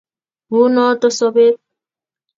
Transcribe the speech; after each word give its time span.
Uu 0.55 0.65
noto 0.75 1.07
sobet 1.17 1.55